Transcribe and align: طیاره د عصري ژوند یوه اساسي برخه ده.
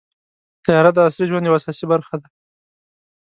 طیاره 0.65 0.91
د 0.93 0.97
عصري 1.07 1.25
ژوند 1.29 1.45
یوه 1.47 1.57
اساسي 1.59 1.85
برخه 1.91 2.15
ده. 2.21 2.27